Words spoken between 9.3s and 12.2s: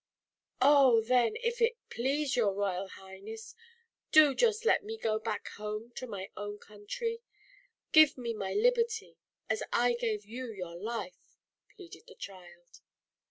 as I gave you your life," pleaded the